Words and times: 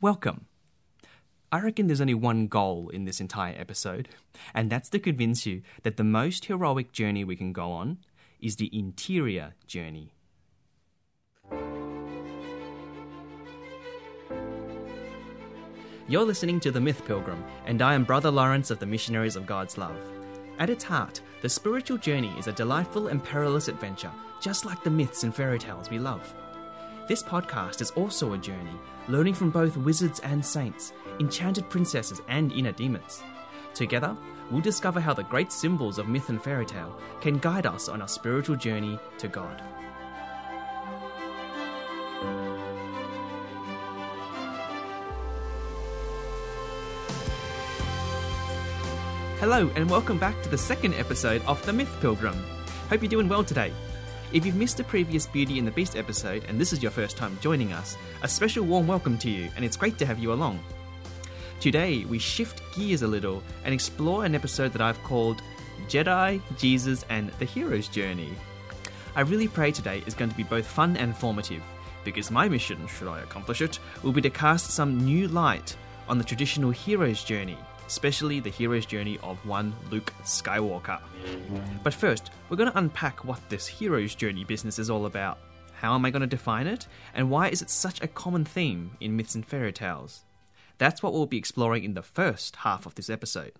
Welcome. 0.00 0.46
I 1.50 1.58
reckon 1.58 1.88
there's 1.88 2.00
only 2.00 2.14
one 2.14 2.46
goal 2.46 2.88
in 2.90 3.04
this 3.04 3.20
entire 3.20 3.56
episode, 3.58 4.08
and 4.54 4.70
that's 4.70 4.88
to 4.90 5.00
convince 5.00 5.44
you 5.44 5.62
that 5.82 5.96
the 5.96 6.04
most 6.04 6.44
heroic 6.44 6.92
journey 6.92 7.24
we 7.24 7.34
can 7.34 7.52
go 7.52 7.72
on 7.72 7.98
is 8.38 8.54
the 8.54 8.70
interior 8.72 9.56
journey. 9.66 10.12
You're 16.06 16.24
listening 16.24 16.60
to 16.60 16.70
The 16.70 16.80
Myth 16.80 17.04
Pilgrim, 17.04 17.42
and 17.66 17.82
I 17.82 17.94
am 17.94 18.04
Brother 18.04 18.30
Lawrence 18.30 18.70
of 18.70 18.78
the 18.78 18.86
Missionaries 18.86 19.34
of 19.34 19.46
God's 19.46 19.76
Love. 19.76 19.98
At 20.60 20.70
its 20.70 20.84
heart, 20.84 21.20
the 21.42 21.48
spiritual 21.48 21.98
journey 21.98 22.32
is 22.38 22.46
a 22.46 22.52
delightful 22.52 23.08
and 23.08 23.22
perilous 23.22 23.66
adventure, 23.66 24.12
just 24.40 24.64
like 24.64 24.84
the 24.84 24.90
myths 24.90 25.24
and 25.24 25.34
fairy 25.34 25.58
tales 25.58 25.90
we 25.90 25.98
love. 25.98 26.32
This 27.08 27.22
podcast 27.22 27.80
is 27.80 27.90
also 27.92 28.34
a 28.34 28.38
journey, 28.38 28.78
learning 29.08 29.32
from 29.32 29.48
both 29.48 29.78
wizards 29.78 30.20
and 30.20 30.44
saints, 30.44 30.92
enchanted 31.20 31.66
princesses 31.70 32.20
and 32.28 32.52
inner 32.52 32.72
demons. 32.72 33.22
Together, 33.72 34.14
we'll 34.50 34.60
discover 34.60 35.00
how 35.00 35.14
the 35.14 35.22
great 35.22 35.50
symbols 35.50 35.98
of 35.98 36.06
myth 36.06 36.28
and 36.28 36.42
fairy 36.44 36.66
tale 36.66 36.94
can 37.22 37.38
guide 37.38 37.64
us 37.64 37.88
on 37.88 38.02
our 38.02 38.08
spiritual 38.08 38.56
journey 38.56 38.98
to 39.16 39.26
God. 39.26 39.62
Hello, 49.40 49.70
and 49.76 49.88
welcome 49.88 50.18
back 50.18 50.42
to 50.42 50.50
the 50.50 50.58
second 50.58 50.92
episode 50.92 51.40
of 51.46 51.64
The 51.64 51.72
Myth 51.72 51.96
Pilgrim. 52.02 52.36
Hope 52.90 53.00
you're 53.00 53.08
doing 53.08 53.30
well 53.30 53.44
today. 53.44 53.72
If 54.30 54.44
you've 54.44 54.56
missed 54.56 54.76
the 54.76 54.84
previous 54.84 55.26
Beauty 55.26 55.58
and 55.58 55.66
the 55.66 55.72
Beast 55.72 55.96
episode 55.96 56.44
and 56.48 56.60
this 56.60 56.74
is 56.74 56.82
your 56.82 56.90
first 56.90 57.16
time 57.16 57.38
joining 57.40 57.72
us, 57.72 57.96
a 58.22 58.28
special 58.28 58.62
warm 58.62 58.86
welcome 58.86 59.16
to 59.18 59.30
you, 59.30 59.48
and 59.56 59.64
it's 59.64 59.76
great 59.76 59.96
to 59.96 60.04
have 60.04 60.18
you 60.18 60.34
along. 60.34 60.60
Today, 61.60 62.04
we 62.04 62.18
shift 62.18 62.60
gears 62.76 63.00
a 63.00 63.06
little 63.06 63.42
and 63.64 63.72
explore 63.72 64.26
an 64.26 64.34
episode 64.34 64.74
that 64.74 64.82
I've 64.82 65.02
called 65.02 65.40
Jedi, 65.88 66.42
Jesus, 66.58 67.06
and 67.08 67.30
the 67.38 67.46
Hero's 67.46 67.88
Journey. 67.88 68.28
I 69.16 69.22
really 69.22 69.48
pray 69.48 69.72
today 69.72 70.02
is 70.06 70.12
going 70.12 70.30
to 70.30 70.36
be 70.36 70.42
both 70.42 70.66
fun 70.66 70.98
and 70.98 71.16
formative, 71.16 71.62
because 72.04 72.30
my 72.30 72.50
mission, 72.50 72.86
should 72.86 73.08
I 73.08 73.20
accomplish 73.20 73.62
it, 73.62 73.78
will 74.02 74.12
be 74.12 74.20
to 74.20 74.28
cast 74.28 74.72
some 74.72 75.02
new 75.02 75.28
light 75.28 75.74
on 76.06 76.18
the 76.18 76.24
traditional 76.24 76.70
hero's 76.70 77.24
journey 77.24 77.56
especially 77.88 78.38
the 78.38 78.50
hero's 78.50 78.84
journey 78.84 79.18
of 79.22 79.44
one 79.46 79.74
Luke 79.90 80.12
Skywalker. 80.22 81.00
But 81.82 81.94
first, 81.94 82.30
we're 82.48 82.58
going 82.58 82.70
to 82.70 82.78
unpack 82.78 83.24
what 83.24 83.40
this 83.48 83.66
hero's 83.66 84.14
journey 84.14 84.44
business 84.44 84.78
is 84.78 84.90
all 84.90 85.06
about. 85.06 85.38
How 85.72 85.94
am 85.94 86.04
I 86.04 86.10
going 86.10 86.20
to 86.20 86.26
define 86.26 86.66
it? 86.66 86.86
And 87.14 87.30
why 87.30 87.48
is 87.48 87.62
it 87.62 87.70
such 87.70 88.02
a 88.02 88.08
common 88.08 88.44
theme 88.44 88.90
in 89.00 89.16
myths 89.16 89.34
and 89.34 89.44
fairy 89.44 89.72
tales? 89.72 90.24
That's 90.76 91.02
what 91.02 91.14
we'll 91.14 91.24
be 91.24 91.38
exploring 91.38 91.82
in 91.82 91.94
the 91.94 92.02
first 92.02 92.56
half 92.56 92.84
of 92.84 92.94
this 92.94 93.08
episode. 93.08 93.52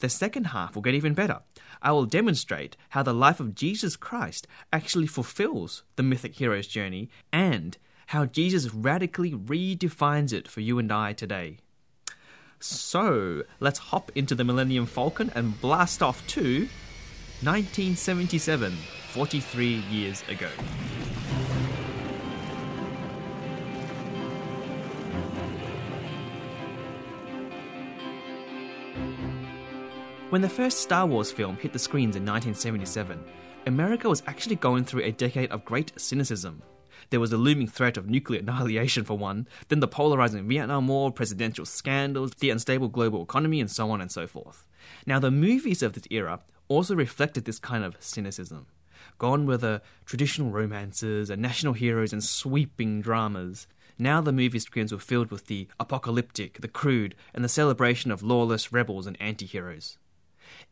The 0.00 0.08
second 0.08 0.48
half 0.48 0.74
will 0.74 0.82
get 0.82 0.94
even 0.94 1.14
better. 1.14 1.40
I 1.80 1.92
will 1.92 2.06
demonstrate 2.06 2.76
how 2.90 3.04
the 3.04 3.14
life 3.14 3.38
of 3.38 3.54
Jesus 3.54 3.94
Christ 3.94 4.48
actually 4.72 5.06
fulfills 5.06 5.84
the 5.94 6.02
mythic 6.02 6.34
hero's 6.34 6.66
journey 6.66 7.08
and 7.32 7.78
how 8.08 8.26
Jesus 8.26 8.74
radically 8.74 9.30
redefines 9.30 10.32
it 10.32 10.48
for 10.48 10.60
you 10.60 10.80
and 10.80 10.90
I 10.90 11.12
today. 11.12 11.58
So, 12.60 13.42
let's 13.60 13.78
hop 13.78 14.10
into 14.14 14.34
the 14.34 14.44
Millennium 14.44 14.86
Falcon 14.86 15.30
and 15.34 15.60
blast 15.60 16.02
off 16.02 16.26
to 16.28 16.68
1977, 17.42 18.72
43 19.12 19.66
years 19.90 20.22
ago. 20.28 20.48
When 30.30 30.42
the 30.42 30.48
first 30.48 30.80
Star 30.80 31.06
Wars 31.06 31.30
film 31.30 31.56
hit 31.58 31.72
the 31.72 31.78
screens 31.78 32.16
in 32.16 32.24
1977, 32.24 33.22
America 33.66 34.08
was 34.08 34.24
actually 34.26 34.56
going 34.56 34.84
through 34.84 35.02
a 35.02 35.12
decade 35.12 35.52
of 35.52 35.64
great 35.64 35.92
cynicism. 35.96 36.60
There 37.10 37.20
was 37.20 37.32
a 37.32 37.36
looming 37.36 37.68
threat 37.68 37.96
of 37.96 38.08
nuclear 38.08 38.40
annihilation, 38.46 39.04
for 39.04 39.16
one, 39.18 39.48
then 39.68 39.80
the 39.80 39.88
polarizing 39.88 40.48
Vietnam 40.48 40.88
War, 40.88 41.12
presidential 41.12 41.64
scandals, 41.64 42.32
the 42.38 42.50
unstable 42.50 42.88
global 42.88 43.22
economy, 43.22 43.60
and 43.60 43.70
so 43.70 43.90
on 43.90 44.00
and 44.00 44.10
so 44.10 44.26
forth. 44.26 44.66
Now, 45.06 45.18
the 45.18 45.30
movies 45.30 45.82
of 45.82 45.94
this 45.94 46.04
era 46.10 46.40
also 46.68 46.94
reflected 46.94 47.44
this 47.44 47.58
kind 47.58 47.84
of 47.84 47.96
cynicism. 48.00 48.66
Gone 49.18 49.46
were 49.46 49.56
the 49.56 49.82
traditional 50.06 50.50
romances 50.50 51.30
and 51.30 51.40
national 51.40 51.74
heroes 51.74 52.12
and 52.12 52.22
sweeping 52.22 53.00
dramas. 53.00 53.66
Now 53.98 54.20
the 54.20 54.32
movie 54.32 54.58
screens 54.58 54.92
were 54.92 54.98
filled 54.98 55.30
with 55.30 55.46
the 55.46 55.68
apocalyptic, 55.78 56.60
the 56.60 56.68
crude, 56.68 57.14
and 57.32 57.44
the 57.44 57.48
celebration 57.48 58.10
of 58.10 58.22
lawless 58.22 58.72
rebels 58.72 59.06
and 59.06 59.20
anti 59.20 59.46
heroes. 59.46 59.98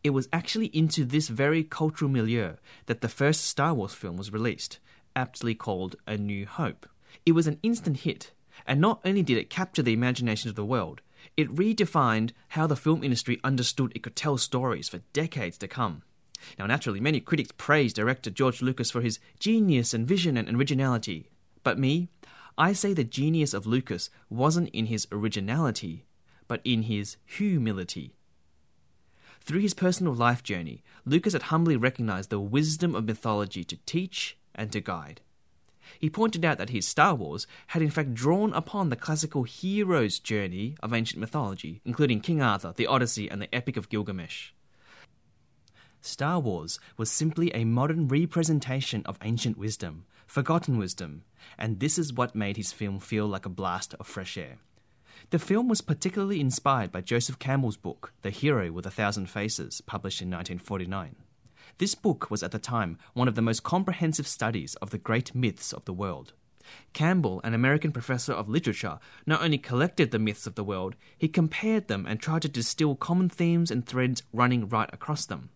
It 0.03 0.11
was 0.11 0.29
actually 0.33 0.67
into 0.67 1.05
this 1.05 1.29
very 1.29 1.63
cultural 1.63 2.11
milieu 2.11 2.55
that 2.87 3.01
the 3.01 3.09
first 3.09 3.45
Star 3.45 3.75
Wars 3.75 3.95
film 3.95 4.17
was 4.17 4.33
released, 4.33 4.79
aptly 5.15 5.55
called 5.55 5.97
A 6.07 6.17
New 6.17 6.47
Hope. 6.47 6.89
It 7.27 7.33
was 7.33 7.47
an 7.47 7.59
instant 7.63 7.99
hit, 7.99 8.33
and 8.67 8.81
not 8.81 9.01
only 9.05 9.23
did 9.23 9.39
it 9.39 9.51
capture 9.51 9.83
the 9.83 9.93
imagination 9.93 10.49
of 10.49 10.57
the 10.57 10.65
world, 10.65 11.01
it 11.37 11.55
redefined 11.55 12.33
how 12.49 12.67
the 12.67 12.77
film 12.77 13.05
industry 13.05 13.41
understood 13.45 13.93
it 13.95 14.03
could 14.03 14.17
tell 14.17 14.39
stories 14.39 14.89
for 14.89 14.99
decades 15.13 15.59
to 15.59 15.69
come. 15.69 16.03
Now, 16.59 16.67
naturally, 16.67 17.01
many 17.01 17.21
critics 17.21 17.53
praised 17.57 17.97
director 17.97 18.31
George 18.31 18.63
Lucas 18.63 18.91
for 18.91 19.01
his 19.01 19.21
genius 19.39 19.95
and 19.95 20.07
vision 20.07 20.37
and 20.37 20.49
originality. 20.49 21.31
But 21.63 21.79
me, 21.79 22.09
I 22.59 22.73
say 22.73 22.93
the 22.93 23.05
genius 23.05 23.55
of 23.55 23.67
Lucas 23.67 24.11
wasn't 24.29 24.69
in 24.71 24.87
his 24.87 25.07
originality, 25.13 26.05
but 26.49 26.61
in 26.65 26.83
his 26.83 27.17
humility. 27.25 28.15
Through 29.41 29.61
his 29.61 29.75
personal 29.75 30.15
life 30.15 30.43
journey, 30.43 30.83
Lucas 31.05 31.33
had 31.33 31.45
humbly 31.45 31.77
recognized 31.77 32.31
the 32.31 32.41
wisdom 32.41 32.95
of 32.95 33.07
mythology 33.07 33.65
to 33.65 33.77
teach 33.87 34.37
and 34.55 34.73
to 34.73 34.81
guide. 34.81 35.21
He 35.99 36.11
pointed 36.11 36.45
out 36.45 36.59
that 36.59 36.71
his 36.71 36.87
Star 36.87 37.15
Wars 37.15 37.47
had 37.69 37.83
in 37.83 37.91
fact 37.91 38.15
drawn 38.15 38.53
upon 38.53 38.89
the 38.89 38.97
classical 38.97 39.43
hero's 39.43 40.19
journey 40.19 40.77
of 40.83 40.93
ancient 40.93 41.21
mythology, 41.21 41.81
including 41.85 42.21
King 42.21 42.41
Arthur, 42.41 42.73
the 42.77 42.87
Odyssey, 42.87 43.29
and 43.29 43.43
the 43.43 43.55
Epic 43.55 43.77
of 43.77 43.89
Gilgamesh. 43.89 44.53
Star 46.01 46.41
Wars 46.41 46.81
was 46.97 47.11
simply 47.11 47.55
a 47.55 47.65
modern 47.65 48.09
representation 48.09 49.03
of 49.07 49.19
ancient 49.23 49.57
wisdom, 49.57 50.05
forgotten 50.27 50.79
wisdom, 50.79 51.23
and 51.59 51.79
this 51.79 51.99
is 51.99 52.13
what 52.13 52.35
made 52.35 52.57
his 52.57 52.73
film 52.73 52.99
feel 52.99 53.27
like 53.27 53.47
a 53.47 53.51
blast 53.51 53.95
of 54.01 54.07
fresh 54.07 54.37
air. 54.37 54.59
The 55.31 55.39
film 55.39 55.69
was 55.69 55.81
particularly 55.81 56.41
inspired 56.41 56.91
by 56.91 57.03
Joseph 57.03 57.39
Campbell's 57.39 57.77
book, 57.77 58.13
The 58.23 58.31
Hero 58.31 58.73
with 58.73 58.87
a 58.87 58.91
Thousand 58.91 59.31
Faces, 59.31 59.81
published 59.81 60.21
in 60.21 60.29
1949. 60.29 61.15
This 61.79 61.95
book 61.95 62.31
was 62.31 62.43
at 62.43 62.53
the 62.53 62.59
time 62.59 62.99
one 63.15 63.29
of 63.29 63.35
the 63.35 63.43
most 63.43 63.63
comprehensive 63.63 64.27
studies 64.27 64.75
of 64.77 64.91
the 64.91 64.99
great 64.99 65.35
myths 65.35 65.73
of 65.73 65.85
the 65.85 65.93
world. 65.93 66.33
Campbell, 66.93 67.41
an 67.43 67.55
American 67.55 67.93
professor 67.93 68.33
of 68.33 68.49
literature, 68.49 68.99
not 69.27 69.43
only 69.43 69.59
collected 69.59 70.11
the 70.11 70.19
myths 70.19 70.47
of 70.47 70.55
the 70.55 70.65
world, 70.65 70.95
he 71.19 71.29
compared 71.29 71.89
them 71.89 72.07
and 72.07 72.21
tried 72.21 72.43
to 72.43 72.49
distill 72.49 72.95
common 72.95 73.29
themes 73.29 73.71
and 73.71 73.85
threads 73.85 74.23
running 74.33 74.69
right 74.69 74.89
across 74.93 75.27
them. 75.27 75.51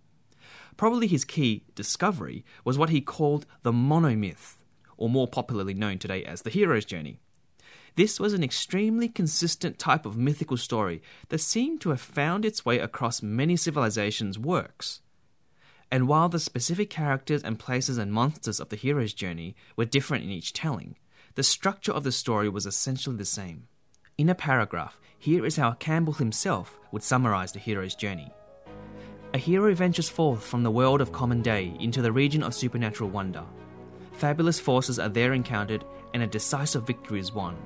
Probably 0.76 1.06
his 1.06 1.24
key 1.24 1.64
discovery 1.74 2.44
was 2.64 2.76
what 2.76 2.90
he 2.90 3.00
called 3.00 3.46
the 3.62 3.72
monomyth, 3.72 4.56
or 4.96 5.08
more 5.08 5.28
popularly 5.28 5.74
known 5.74 5.98
today 5.98 6.24
as 6.24 6.42
the 6.42 6.50
hero's 6.50 6.84
journey. 6.84 7.18
This 7.94 8.20
was 8.20 8.34
an 8.34 8.44
extremely 8.44 9.08
consistent 9.08 9.78
type 9.78 10.04
of 10.04 10.18
mythical 10.18 10.58
story 10.58 11.02
that 11.28 11.40
seemed 11.40 11.80
to 11.80 11.90
have 11.90 12.00
found 12.00 12.44
its 12.44 12.64
way 12.64 12.78
across 12.78 13.22
many 13.22 13.56
civilizations' 13.56 14.38
works. 14.38 15.00
And 15.90 16.08
while 16.08 16.28
the 16.28 16.40
specific 16.40 16.90
characters 16.90 17.42
and 17.42 17.58
places 17.58 17.96
and 17.98 18.12
monsters 18.12 18.60
of 18.60 18.70
the 18.70 18.76
hero's 18.76 19.14
journey 19.14 19.54
were 19.76 19.84
different 19.84 20.24
in 20.24 20.30
each 20.30 20.52
telling, 20.52 20.96
the 21.36 21.42
structure 21.42 21.92
of 21.92 22.02
the 22.02 22.12
story 22.12 22.48
was 22.48 22.66
essentially 22.66 23.16
the 23.16 23.24
same. 23.24 23.68
In 24.18 24.28
a 24.28 24.34
paragraph, 24.34 24.98
here 25.18 25.44
is 25.44 25.56
how 25.56 25.72
Campbell 25.72 26.14
himself 26.14 26.78
would 26.90 27.02
summarize 27.02 27.52
the 27.52 27.58
hero's 27.58 27.94
journey. 27.94 28.32
A 29.34 29.38
hero 29.38 29.74
ventures 29.74 30.08
forth 30.08 30.42
from 30.42 30.62
the 30.62 30.70
world 30.70 31.00
of 31.00 31.12
common 31.12 31.42
day 31.42 31.76
into 31.78 32.00
the 32.00 32.12
region 32.12 32.42
of 32.42 32.54
supernatural 32.54 33.10
wonder. 33.10 33.44
Fabulous 34.12 34.58
forces 34.58 34.98
are 34.98 35.10
there 35.10 35.34
encountered, 35.34 35.84
and 36.14 36.22
a 36.22 36.26
decisive 36.26 36.86
victory 36.86 37.20
is 37.20 37.32
won. 37.32 37.56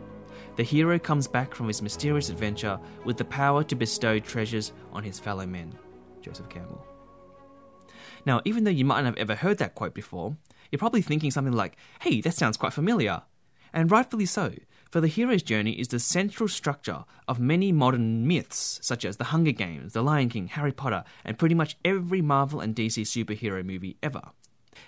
The 0.57 0.65
hero 0.65 0.99
comes 0.99 1.29
back 1.29 1.55
from 1.55 1.69
his 1.69 1.81
mysterious 1.81 2.29
adventure 2.29 2.81
with 3.05 3.17
the 3.17 3.25
power 3.25 3.63
to 3.65 3.77
bestow 3.77 4.19
treasures 4.19 4.73
on 4.93 5.05
his 5.05 5.21
fellow 5.21 5.47
men. 5.47 5.73
Joseph 6.23 6.49
Campbell. 6.49 6.85
Now, 8.27 8.41
even 8.45 8.65
though 8.65 8.71
you 8.71 8.85
might 8.85 9.03
not 9.03 9.17
have 9.17 9.19
ever 9.19 9.35
heard 9.35 9.59
that 9.59 9.75
quote 9.75 9.95
before, 9.95 10.37
you're 10.71 10.79
probably 10.79 11.03
thinking 11.03 11.31
something 11.31 11.55
like, 11.55 11.77
hey, 12.01 12.21
that 12.21 12.35
sounds 12.35 12.57
quite 12.57 12.73
familiar. 12.73 13.23
And 13.73 13.91
rightfully 13.91 14.27
so, 14.27 14.53
for 14.91 15.01
the 15.01 15.09
hero's 15.09 15.43
journey 15.43 15.73
is 15.73 15.89
the 15.89 16.01
central 16.01 16.49
structure 16.49 17.05
of 17.29 17.39
many 17.39 17.71
modern 17.71 18.27
myths, 18.27 18.81
such 18.83 19.05
as 19.05 19.17
The 19.17 19.25
Hunger 19.25 19.53
Games, 19.53 19.93
The 19.93 20.03
Lion 20.03 20.29
King, 20.29 20.49
Harry 20.49 20.73
Potter, 20.73 21.05
and 21.25 21.39
pretty 21.39 21.55
much 21.55 21.77
every 21.85 22.21
Marvel 22.21 22.61
and 22.61 22.75
DC 22.75 23.03
superhero 23.03 23.65
movie 23.65 23.97
ever. 24.03 24.23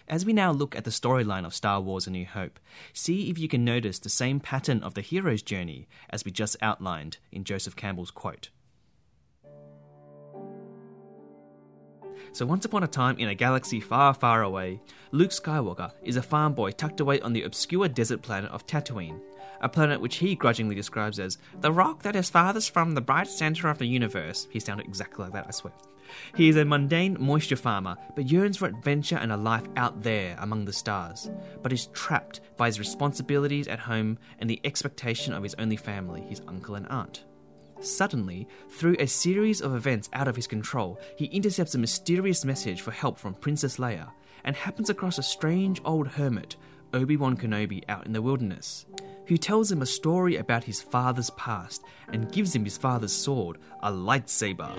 as 0.09 0.25
we 0.25 0.33
now 0.33 0.51
look 0.51 0.75
at 0.75 0.85
the 0.85 0.91
storyline 0.91 1.45
of 1.45 1.55
Star 1.55 1.81
Wars 1.81 2.07
A 2.07 2.11
New 2.11 2.27
Hope, 2.27 2.59
see 2.93 3.31
if 3.31 3.39
you 3.39 3.49
can 3.49 3.65
notice 3.65 3.99
the 3.99 4.09
same 4.09 4.41
pattern 4.41 4.83
of 4.83 4.95
the 4.95 5.01
hero's 5.01 5.43
journey 5.43 5.89
as 6.11 6.25
we 6.25 6.31
just 6.31 6.57
outlined 6.61 7.19
in 7.31 7.45
Joseph 7.45 7.77
Campbell's 7.77 8.11
quote. 8.11 8.51
So, 12.35 12.47
once 12.47 12.65
upon 12.65 12.83
a 12.83 12.89
time 12.89 13.19
in 13.19 13.29
a 13.29 13.35
galaxy 13.35 13.79
far, 13.79 14.15
far 14.15 14.43
away, 14.43 14.81
Luke 15.11 15.33
Skywalker 15.33 15.93
is 16.03 16.17
a 16.17 16.23
farm 16.23 16.55
boy 16.55 16.71
tucked 16.71 17.01
away 17.01 17.21
on 17.21 17.35
the 17.35 17.43
obscure 17.43 17.89
desert 17.89 18.23
planet 18.23 18.51
of 18.51 18.67
Tatooine, 18.67 19.21
a 19.61 19.69
planet 19.69 20.01
which 20.01 20.17
he 20.17 20.35
grudgingly 20.35 20.75
describes 20.75 21.21
as 21.21 21.37
the 21.61 21.71
rock 21.71 22.03
that 22.03 22.17
is 22.17 22.31
farthest 22.31 22.73
from 22.73 22.95
the 22.95 23.03
bright 23.03 23.29
center 23.29 23.69
of 23.69 23.77
the 23.77 23.85
universe. 23.85 24.49
He 24.51 24.61
sounded 24.61 24.87
exactly 24.87 25.25
like 25.25 25.35
that, 25.35 25.45
I 25.47 25.51
swear. 25.51 25.75
He 26.35 26.49
is 26.49 26.57
a 26.57 26.65
mundane 26.65 27.19
moisture 27.21 27.57
farmer, 27.57 27.97
but 28.15 28.31
yearns 28.31 28.57
for 28.57 28.67
adventure 28.67 29.17
and 29.17 29.31
a 29.31 29.37
life 29.37 29.67
out 29.77 30.03
there 30.03 30.35
among 30.41 30.65
the 30.65 30.73
stars, 30.73 31.31
but 31.63 31.73
is 31.73 31.89
trapped 31.89 32.41
by 32.57 32.67
his 32.67 32.79
responsibilities 32.79 33.69
at 33.69 33.79
home 33.79 34.19
and 34.39 34.49
the 34.49 34.61
expectation 34.65 35.35
of 35.35 35.43
his 35.43 35.55
only 35.59 35.77
family, 35.77 36.23
his 36.23 36.41
uncle 36.49 36.77
and 36.77 36.89
aunt. 36.89 37.25
Suddenly, 37.83 38.47
through 38.71 38.97
a 38.99 39.07
series 39.07 39.61
of 39.61 39.75
events 39.75 40.09
out 40.13 40.29
of 40.29 40.37
his 40.37 40.47
control, 40.47 41.01
he 41.17 41.25
intercepts 41.27 41.75
a 41.75 41.79
mysterious 41.79 42.45
message 42.45 42.81
for 42.81 42.93
help 42.93 43.19
from 43.19 43.35
Princess 43.35 43.77
Leia 43.77 44.11
and 44.45 44.55
happens 44.55 44.89
across 44.89 45.19
a 45.19 45.23
strange 45.23 45.81
old 45.85 46.07
hermit, 46.07 46.57
Obi 46.95 47.17
Wan 47.17 47.37
Kenobi, 47.37 47.83
out 47.89 48.07
in 48.07 48.13
the 48.13 48.23
wilderness, 48.23 48.87
who 49.27 49.37
tells 49.37 49.71
him 49.71 49.83
a 49.83 49.87
story 49.87 50.37
about 50.37 50.65
his 50.65 50.81
father's 50.81 51.31
past 51.31 51.83
and 52.13 52.31
gives 52.31 52.55
him 52.55 52.65
his 52.65 52.79
father's 52.79 53.13
sword, 53.13 53.59
a 53.83 53.91
lightsaber. 53.91 54.71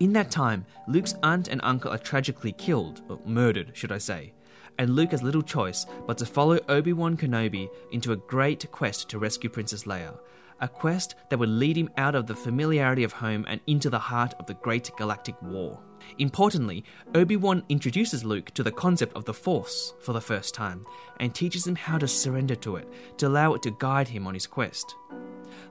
In 0.00 0.12
that 0.14 0.30
time, 0.30 0.64
Luke's 0.88 1.14
aunt 1.22 1.48
and 1.48 1.60
uncle 1.62 1.92
are 1.92 1.98
tragically 1.98 2.52
killed, 2.52 3.02
or 3.08 3.20
murdered, 3.26 3.72
should 3.74 3.92
I 3.92 3.98
say, 3.98 4.32
and 4.78 4.96
Luke 4.96 5.12
has 5.12 5.22
little 5.22 5.42
choice 5.42 5.86
but 6.06 6.18
to 6.18 6.26
follow 6.26 6.60
Obi 6.68 6.92
Wan 6.92 7.16
Kenobi 7.16 7.68
into 7.92 8.12
a 8.12 8.16
great 8.16 8.70
quest 8.70 9.08
to 9.10 9.18
rescue 9.18 9.50
Princess 9.50 9.84
Leia, 9.84 10.18
a 10.60 10.68
quest 10.68 11.14
that 11.28 11.38
would 11.38 11.48
lead 11.48 11.76
him 11.76 11.90
out 11.96 12.14
of 12.14 12.26
the 12.26 12.34
familiarity 12.34 13.04
of 13.04 13.12
home 13.12 13.44
and 13.48 13.60
into 13.66 13.90
the 13.90 13.98
heart 13.98 14.34
of 14.38 14.46
the 14.46 14.54
great 14.54 14.90
galactic 14.96 15.40
war. 15.42 15.80
Importantly, 16.18 16.84
Obi 17.14 17.36
Wan 17.36 17.62
introduces 17.68 18.24
Luke 18.24 18.50
to 18.52 18.62
the 18.62 18.72
concept 18.72 19.16
of 19.16 19.24
the 19.24 19.34
Force 19.34 19.94
for 20.02 20.12
the 20.12 20.20
first 20.20 20.54
time 20.54 20.84
and 21.18 21.34
teaches 21.34 21.66
him 21.66 21.76
how 21.76 21.98
to 21.98 22.06
surrender 22.06 22.54
to 22.56 22.76
it, 22.76 22.88
to 23.18 23.26
allow 23.26 23.54
it 23.54 23.62
to 23.62 23.76
guide 23.78 24.08
him 24.08 24.26
on 24.26 24.34
his 24.34 24.46
quest. 24.46 24.94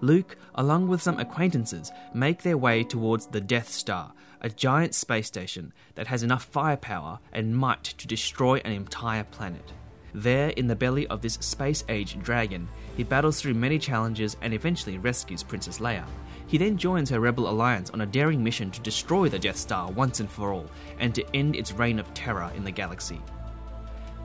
Luke, 0.01 0.37
along 0.55 0.87
with 0.87 1.01
some 1.01 1.19
acquaintances, 1.19 1.91
make 2.13 2.41
their 2.41 2.57
way 2.57 2.83
towards 2.83 3.27
the 3.27 3.41
Death 3.41 3.69
Star, 3.69 4.13
a 4.41 4.49
giant 4.49 4.95
space 4.95 5.27
station 5.27 5.71
that 5.95 6.07
has 6.07 6.23
enough 6.23 6.43
firepower 6.43 7.19
and 7.31 7.55
might 7.55 7.83
to 7.83 8.07
destroy 8.07 8.57
an 8.65 8.71
entire 8.71 9.23
planet. 9.23 9.73
There, 10.13 10.49
in 10.49 10.67
the 10.67 10.75
belly 10.75 11.07
of 11.07 11.21
this 11.21 11.35
space 11.35 11.83
age 11.89 12.17
dragon, 12.21 12.67
he 12.95 13.03
battles 13.03 13.41
through 13.41 13.55
many 13.55 13.79
challenges 13.79 14.37
and 14.41 14.53
eventually 14.53 14.99
rescues 14.99 15.41
Princess 15.41 15.79
Leia. 15.79 16.05
He 16.45 16.59
then 16.59 16.77
joins 16.77 17.09
her 17.09 17.19
rebel 17.19 17.49
alliance 17.49 17.89
on 17.89 18.01
a 18.01 18.05
daring 18.05 18.43
mission 18.43 18.69
to 18.71 18.81
destroy 18.81 19.27
the 19.27 19.39
Death 19.39 19.57
Star 19.57 19.89
once 19.91 20.19
and 20.19 20.29
for 20.29 20.53
all, 20.53 20.69
and 20.99 21.15
to 21.15 21.35
end 21.35 21.55
its 21.55 21.71
reign 21.71 21.97
of 21.97 22.13
terror 22.13 22.51
in 22.55 22.63
the 22.63 22.71
galaxy. 22.71 23.19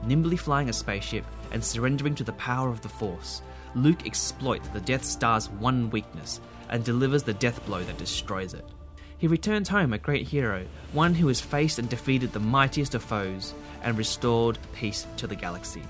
Nimbly 0.03 0.37
flying 0.37 0.69
a 0.69 0.73
spaceship 0.73 1.25
and 1.51 1.63
surrendering 1.63 2.13
to 2.15 2.23
the 2.23 2.33
power 2.33 2.69
of 2.69 2.81
the 2.81 2.89
Force, 2.89 3.41
Luke 3.73 4.05
exploits 4.05 4.67
the 4.69 4.81
Death 4.81 5.03
Star's 5.03 5.49
one 5.49 5.89
weakness 5.89 6.39
and 6.69 6.83
delivers 6.83 7.23
the 7.23 7.33
death 7.33 7.65
blow 7.65 7.83
that 7.83 7.97
destroys 7.97 8.53
it. 8.53 8.65
He 9.17 9.27
returns 9.27 9.67
home 9.67 9.91
a 9.91 9.97
great 9.97 10.27
hero, 10.27 10.65
one 10.93 11.13
who 11.13 11.27
has 11.27 11.41
faced 11.41 11.79
and 11.79 11.89
defeated 11.89 12.31
the 12.31 12.39
mightiest 12.39 12.95
of 12.95 13.03
foes 13.03 13.53
and 13.83 13.97
restored 13.97 14.57
peace 14.73 15.07
to 15.17 15.27
the 15.27 15.35
galaxy. 15.35 15.83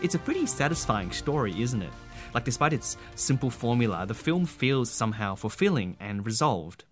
It's 0.00 0.14
a 0.14 0.18
pretty 0.18 0.46
satisfying 0.46 1.10
story, 1.10 1.60
isn't 1.60 1.82
it? 1.82 1.92
Like, 2.34 2.44
despite 2.44 2.72
its 2.72 2.96
simple 3.16 3.50
formula, 3.50 4.06
the 4.06 4.14
film 4.14 4.46
feels 4.46 4.90
somehow 4.90 5.34
fulfilling 5.34 5.96
and 5.98 6.24
resolved. 6.24 6.84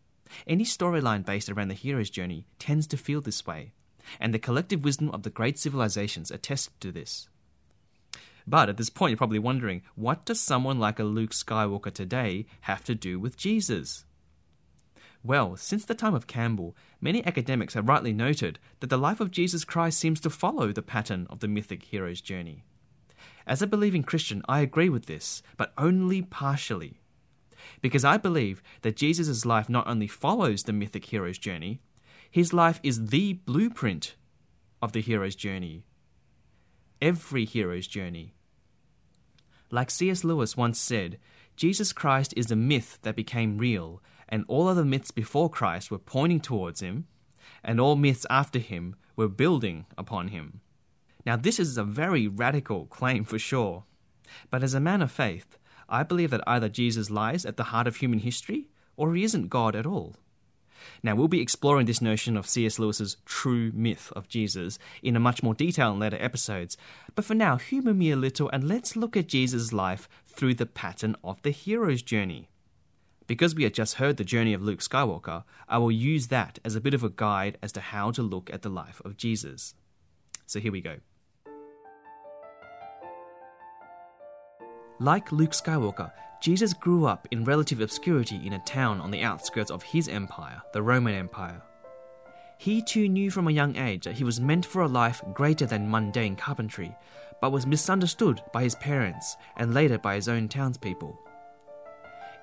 Any 0.46 0.64
storyline 0.64 1.24
based 1.24 1.48
around 1.48 1.68
the 1.68 1.74
hero's 1.74 2.10
journey 2.10 2.46
tends 2.58 2.86
to 2.88 2.96
feel 2.96 3.20
this 3.20 3.46
way, 3.46 3.72
and 4.18 4.34
the 4.34 4.38
collective 4.38 4.82
wisdom 4.82 5.10
of 5.10 5.22
the 5.22 5.30
great 5.30 5.58
civilizations 5.58 6.30
attests 6.30 6.70
to 6.80 6.90
this. 6.90 7.28
But 8.46 8.68
at 8.68 8.76
this 8.76 8.90
point, 8.90 9.10
you're 9.10 9.18
probably 9.18 9.38
wondering 9.38 9.82
what 9.94 10.24
does 10.24 10.40
someone 10.40 10.78
like 10.78 10.98
a 10.98 11.04
Luke 11.04 11.32
Skywalker 11.32 11.92
today 11.92 12.46
have 12.62 12.84
to 12.84 12.94
do 12.94 13.18
with 13.18 13.36
Jesus? 13.36 14.04
Well, 15.26 15.56
since 15.56 15.84
the 15.84 15.96
time 15.96 16.14
of 16.14 16.28
Campbell, 16.28 16.76
many 17.00 17.26
academics 17.26 17.74
have 17.74 17.88
rightly 17.88 18.12
noted 18.12 18.60
that 18.78 18.90
the 18.90 18.96
life 18.96 19.18
of 19.18 19.32
Jesus 19.32 19.64
Christ 19.64 19.98
seems 19.98 20.20
to 20.20 20.30
follow 20.30 20.70
the 20.70 20.82
pattern 20.82 21.26
of 21.28 21.40
the 21.40 21.48
mythic 21.48 21.82
hero's 21.82 22.20
journey. 22.20 22.62
As 23.44 23.60
a 23.60 23.66
believing 23.66 24.04
Christian, 24.04 24.40
I 24.48 24.60
agree 24.60 24.88
with 24.88 25.06
this, 25.06 25.42
but 25.56 25.72
only 25.76 26.22
partially. 26.22 27.00
Because 27.80 28.04
I 28.04 28.18
believe 28.18 28.62
that 28.82 28.94
Jesus' 28.94 29.44
life 29.44 29.68
not 29.68 29.88
only 29.88 30.06
follows 30.06 30.62
the 30.62 30.72
mythic 30.72 31.06
hero's 31.06 31.38
journey, 31.38 31.80
his 32.30 32.52
life 32.52 32.78
is 32.84 33.06
the 33.06 33.32
blueprint 33.32 34.14
of 34.80 34.92
the 34.92 35.00
hero's 35.00 35.34
journey. 35.34 35.86
Every 37.02 37.44
hero's 37.44 37.88
journey. 37.88 38.34
Like 39.72 39.90
C.S. 39.90 40.22
Lewis 40.22 40.56
once 40.56 40.78
said, 40.78 41.18
Jesus 41.56 41.92
Christ 41.92 42.32
is 42.36 42.52
a 42.52 42.56
myth 42.56 43.00
that 43.02 43.16
became 43.16 43.58
real, 43.58 44.00
and 44.28 44.44
all 44.48 44.68
other 44.68 44.84
myths 44.84 45.10
before 45.10 45.50
Christ 45.50 45.90
were 45.90 45.98
pointing 45.98 46.40
towards 46.40 46.80
him, 46.80 47.06
and 47.62 47.80
all 47.80 47.96
myths 47.96 48.26
after 48.28 48.58
him 48.58 48.96
were 49.14 49.28
building 49.28 49.86
upon 49.96 50.28
him. 50.28 50.60
Now, 51.24 51.36
this 51.36 51.58
is 51.58 51.76
a 51.76 51.84
very 51.84 52.28
radical 52.28 52.86
claim 52.86 53.24
for 53.24 53.38
sure, 53.38 53.84
but 54.50 54.62
as 54.62 54.74
a 54.74 54.80
man 54.80 55.02
of 55.02 55.10
faith, 55.10 55.58
I 55.88 56.02
believe 56.02 56.30
that 56.30 56.44
either 56.46 56.68
Jesus 56.68 57.10
lies 57.10 57.44
at 57.44 57.56
the 57.56 57.64
heart 57.64 57.86
of 57.86 57.96
human 57.96 58.20
history 58.20 58.68
or 58.96 59.14
he 59.14 59.24
isn't 59.24 59.48
God 59.48 59.76
at 59.76 59.86
all. 59.86 60.16
Now, 61.02 61.14
we'll 61.14 61.28
be 61.28 61.40
exploring 61.40 61.86
this 61.86 62.00
notion 62.00 62.36
of 62.36 62.46
C.S. 62.46 62.78
Lewis's 62.78 63.16
true 63.24 63.72
myth 63.74 64.12
of 64.14 64.28
Jesus 64.28 64.78
in 65.02 65.16
a 65.16 65.20
much 65.20 65.42
more 65.42 65.54
detail 65.54 65.92
in 65.92 65.98
later 65.98 66.18
episodes, 66.20 66.76
but 67.14 67.24
for 67.24 67.34
now, 67.34 67.56
humour 67.56 67.94
me 67.94 68.10
a 68.10 68.16
little 68.16 68.48
and 68.50 68.64
let's 68.64 68.96
look 68.96 69.16
at 69.16 69.26
Jesus' 69.26 69.72
life 69.72 70.08
through 70.26 70.54
the 70.54 70.66
pattern 70.66 71.16
of 71.24 71.42
the 71.42 71.50
hero's 71.50 72.02
journey. 72.02 72.48
Because 73.26 73.54
we 73.54 73.64
had 73.64 73.74
just 73.74 73.94
heard 73.94 74.16
the 74.16 74.24
journey 74.24 74.52
of 74.54 74.62
Luke 74.62 74.80
Skywalker, 74.80 75.44
I 75.68 75.78
will 75.78 75.90
use 75.90 76.28
that 76.28 76.58
as 76.64 76.76
a 76.76 76.80
bit 76.80 76.94
of 76.94 77.02
a 77.02 77.10
guide 77.10 77.58
as 77.60 77.72
to 77.72 77.80
how 77.80 78.12
to 78.12 78.22
look 78.22 78.50
at 78.52 78.62
the 78.62 78.68
life 78.68 79.02
of 79.04 79.16
Jesus. 79.16 79.74
So 80.46 80.60
here 80.60 80.70
we 80.70 80.80
go. 80.80 80.98
Like 85.00 85.32
Luke 85.32 85.50
Skywalker, 85.50 86.12
Jesus 86.40 86.72
grew 86.72 87.06
up 87.06 87.26
in 87.30 87.44
relative 87.44 87.80
obscurity 87.80 88.40
in 88.46 88.52
a 88.52 88.60
town 88.60 89.00
on 89.00 89.10
the 89.10 89.22
outskirts 89.22 89.70
of 89.70 89.82
his 89.82 90.08
empire, 90.08 90.62
the 90.72 90.82
Roman 90.82 91.14
Empire. 91.14 91.60
He 92.58 92.80
too 92.80 93.08
knew 93.08 93.30
from 93.30 93.48
a 93.48 93.52
young 93.52 93.76
age 93.76 94.04
that 94.04 94.14
he 94.14 94.24
was 94.24 94.40
meant 94.40 94.64
for 94.64 94.82
a 94.82 94.88
life 94.88 95.20
greater 95.34 95.66
than 95.66 95.90
mundane 95.90 96.36
carpentry, 96.36 96.96
but 97.40 97.52
was 97.52 97.66
misunderstood 97.66 98.40
by 98.52 98.62
his 98.62 98.76
parents 98.76 99.36
and 99.56 99.74
later 99.74 99.98
by 99.98 100.14
his 100.14 100.28
own 100.28 100.48
townspeople. 100.48 101.25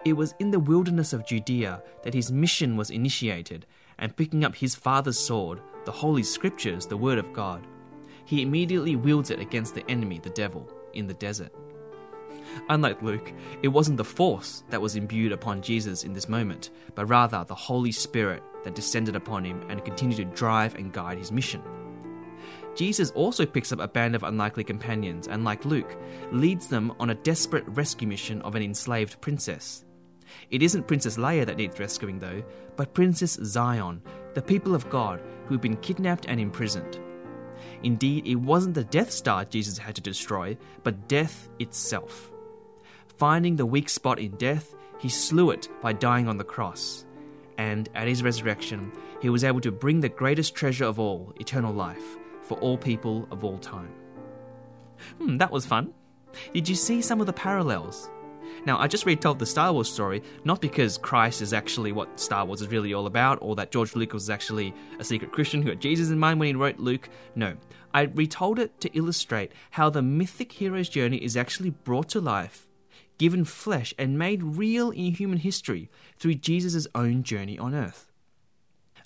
It 0.06 0.14
was 0.14 0.36
in 0.40 0.52
the 0.52 0.60
wilderness 0.60 1.14
of 1.14 1.26
Judea 1.26 1.82
that 2.04 2.14
his 2.14 2.32
mission 2.32 2.76
was 2.76 2.90
initiated, 2.90 3.66
and 3.98 4.16
picking 4.16 4.44
up 4.44 4.56
his 4.56 4.76
father's 4.76 5.18
sword, 5.18 5.62
the 5.86 5.92
Holy 5.92 6.24
Scriptures, 6.24 6.86
the 6.86 6.98
Word 6.98 7.18
of 7.18 7.32
God, 7.32 7.66
he 8.26 8.42
immediately 8.42 8.96
wields 8.96 9.30
it 9.30 9.40
against 9.40 9.76
the 9.76 9.90
enemy, 9.90 10.20
the 10.20 10.30
devil, 10.30 10.70
in 10.94 11.08
the 11.08 11.14
desert. 11.14 11.54
Unlike 12.70 13.02
Luke, 13.02 13.34
it 13.62 13.68
wasn't 13.68 13.98
the 13.98 14.04
Force 14.04 14.64
that 14.70 14.82
was 14.82 14.96
imbued 14.96 15.32
upon 15.32 15.62
Jesus 15.62 16.04
in 16.04 16.14
this 16.14 16.30
moment, 16.30 16.70
but 16.96 17.06
rather 17.06 17.44
the 17.44 17.56
Holy 17.56 17.92
Spirit 17.92 18.44
that 18.64 18.76
descended 18.76 19.16
upon 19.16 19.44
him 19.44 19.66
and 19.70 19.84
continued 19.84 20.18
to 20.18 20.36
drive 20.36 20.76
and 20.76 20.94
guide 20.94 21.18
his 21.18 21.32
mission. 21.32 21.62
Jesus 22.76 23.12
also 23.12 23.46
picks 23.46 23.72
up 23.72 23.80
a 23.80 23.88
band 23.88 24.16
of 24.16 24.24
unlikely 24.24 24.64
companions 24.64 25.28
and, 25.28 25.44
like 25.44 25.66
Luke, 25.66 25.98
leads 26.32 26.68
them 26.68 26.94
on 27.00 27.10
a 27.10 27.16
desperate 27.16 27.66
rescue 27.68 28.08
mission 28.08 28.42
of 28.42 28.56
an 28.56 28.64
enslaved 28.64 29.22
princess. 29.22 29.86
It 30.52 30.62
isn't 30.62 30.88
Princess 30.88 31.18
Leia 31.18 31.46
that 31.46 31.58
needs 31.58 31.80
rescuing, 31.80 32.20
though, 32.20 32.44
but 32.76 32.94
Princess 32.94 33.40
Zion, 33.44 34.02
the 34.34 34.42
people 34.42 34.76
of 34.76 34.90
God 34.90 35.22
who've 35.46 35.62
been 35.62 35.78
kidnapped 35.78 36.26
and 36.28 36.40
imprisoned. 36.40 37.00
Indeed, 37.84 38.28
it 38.28 38.36
wasn't 38.36 38.76
the 38.76 38.84
Death 38.84 39.12
Star 39.12 39.46
Jesus 39.46 39.78
had 39.78 39.96
to 39.96 40.02
destroy, 40.02 40.58
but 40.84 41.08
death 41.08 41.50
itself. 41.60 42.32
Finding 43.18 43.56
the 43.56 43.66
weak 43.66 43.90
spot 43.90 44.20
in 44.20 44.32
death, 44.38 44.76
he 45.00 45.10
slew 45.10 45.52
it 45.52 45.70
by 45.82 45.94
dying 45.94 46.28
on 46.28 46.38
the 46.38 46.44
cross. 46.44 47.06
And 47.58 47.90
at 47.94 48.08
his 48.08 48.24
resurrection, 48.24 48.92
he 49.22 49.30
was 49.30 49.44
able 49.44 49.62
to 49.62 49.72
bring 49.72 50.00
the 50.00 50.10
greatest 50.10 50.56
treasure 50.56 50.86
of 50.86 51.00
all, 51.00 51.34
eternal 51.40 51.74
life, 51.74 52.18
for 52.42 52.58
all 52.60 52.78
people 52.78 53.28
of 53.32 53.44
all 53.44 53.58
time. 53.58 53.94
Hmm, 55.20 55.38
that 55.38 55.52
was 55.52 55.66
fun. 55.66 55.94
Did 56.54 56.68
you 56.68 56.76
see 56.76 57.02
some 57.02 57.20
of 57.20 57.28
the 57.28 57.34
parallels? 57.34 58.10
Now, 58.66 58.80
I 58.80 58.88
just 58.88 59.06
retold 59.06 59.40
the 59.40 59.46
Star 59.46 59.74
Wars 59.74 59.92
story 59.92 60.24
not 60.46 60.62
because 60.62 60.98
Christ 60.98 61.42
is 61.42 61.52
actually 61.52 61.92
what 61.92 62.20
Star 62.20 62.46
Wars 62.46 62.62
is 62.62 62.70
really 62.70 62.94
all 62.94 63.08
about, 63.08 63.40
or 63.42 63.56
that 63.58 63.72
George 63.72 63.94
Lucas 63.94 64.14
was 64.14 64.30
actually 64.30 64.74
a 65.00 65.04
secret 65.04 65.34
Christian 65.34 65.62
who 65.62 65.70
had 65.70 65.82
Jesus 65.82 66.10
in 66.10 66.18
mind 66.18 66.40
when 66.40 66.48
he 66.48 66.54
wrote 66.54 66.80
Luke. 66.80 67.10
No, 67.36 67.58
I 67.94 68.04
retold 68.04 68.60
it 68.60 68.80
to 68.80 68.98
illustrate 68.98 69.52
how 69.72 69.90
the 69.90 70.02
mythic 70.02 70.54
hero's 70.54 70.88
journey 70.88 71.18
is 71.18 71.36
actually 71.36 71.72
brought 71.72 72.08
to 72.10 72.22
life, 72.22 72.68
given 73.18 73.44
flesh, 73.44 73.94
and 74.00 74.18
made 74.18 74.42
real 74.44 74.92
in 74.92 75.14
human 75.14 75.40
history 75.40 75.90
through 76.18 76.36
Jesus' 76.36 76.88
own 76.96 77.24
journey 77.24 77.60
on 77.60 77.76
earth. 77.76 78.13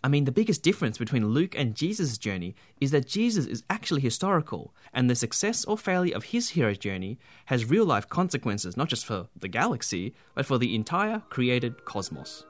I 0.07 0.09
mean, 0.09 0.23
the 0.23 0.31
biggest 0.31 0.63
difference 0.63 0.97
between 0.97 1.27
Luke 1.27 1.53
and 1.53 1.75
Jesus' 1.75 2.17
journey 2.17 2.55
is 2.79 2.91
that 2.91 3.05
Jesus 3.05 3.45
is 3.45 3.63
actually 3.69 3.99
historical, 3.99 4.73
and 4.93 5.09
the 5.09 5.15
success 5.15 5.65
or 5.65 5.77
failure 5.77 6.15
of 6.15 6.23
his 6.23 6.51
hero's 6.51 6.77
journey 6.77 7.19
has 7.47 7.65
real 7.65 7.83
life 7.83 8.07
consequences 8.07 8.77
not 8.77 8.87
just 8.87 9.05
for 9.05 9.27
the 9.37 9.49
galaxy, 9.49 10.15
but 10.33 10.45
for 10.45 10.57
the 10.57 10.73
entire 10.75 11.23
created 11.29 11.83
cosmos. 11.83 12.45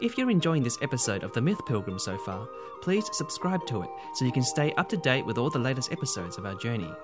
If 0.00 0.16
you're 0.16 0.30
enjoying 0.30 0.62
this 0.62 0.78
episode 0.80 1.24
of 1.24 1.32
The 1.32 1.42
Myth 1.42 1.66
Pilgrim 1.66 1.98
so 1.98 2.16
far, 2.16 2.48
please 2.82 3.10
subscribe 3.14 3.66
to 3.66 3.82
it 3.82 3.90
so 4.14 4.24
you 4.24 4.30
can 4.30 4.44
stay 4.44 4.72
up 4.74 4.88
to 4.90 4.96
date 4.96 5.26
with 5.26 5.38
all 5.38 5.50
the 5.50 5.58
latest 5.58 5.90
episodes 5.90 6.38
of 6.38 6.46
our 6.46 6.54
journey. 6.54 6.94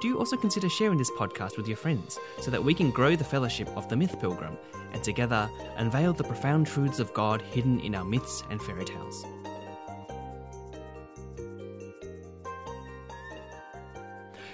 Do 0.00 0.08
you 0.08 0.18
also 0.18 0.36
consider 0.36 0.68
sharing 0.68 0.98
this 0.98 1.10
podcast 1.12 1.56
with 1.56 1.68
your 1.68 1.76
friends 1.76 2.18
so 2.40 2.50
that 2.50 2.62
we 2.62 2.74
can 2.74 2.90
grow 2.90 3.16
the 3.16 3.24
fellowship 3.24 3.68
of 3.76 3.88
the 3.88 3.96
Myth 3.96 4.18
Pilgrim 4.20 4.56
and 4.92 5.02
together 5.02 5.50
unveil 5.76 6.12
the 6.12 6.24
profound 6.24 6.66
truths 6.66 6.98
of 6.98 7.12
God 7.14 7.42
hidden 7.42 7.80
in 7.80 7.94
our 7.94 8.04
myths 8.04 8.42
and 8.50 8.60
fairy 8.62 8.84
tales. 8.84 9.24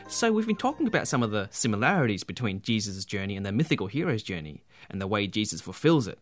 So, 0.09 0.31
we've 0.31 0.47
been 0.47 0.57
talking 0.57 0.87
about 0.87 1.09
some 1.09 1.23
of 1.23 1.33
the 1.33 1.49
similarities 1.51 2.23
between 2.23 2.63
Jesus' 2.63 3.05
journey 3.05 3.37
and 3.37 3.45
the 3.45 3.51
mythical 3.51 3.89
hero's 3.89 4.23
journey, 4.23 4.63
and 4.89 5.01
the 5.01 5.07
way 5.07 5.27
Jesus 5.27 5.61
fulfills 5.61 6.07
it. 6.07 6.21